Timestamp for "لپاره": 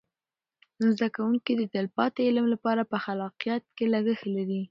2.53-2.81